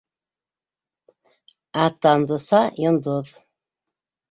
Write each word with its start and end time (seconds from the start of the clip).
Ә 1.83 1.85
Тандыса- 2.07 2.65
йондоҙ. 2.87 3.33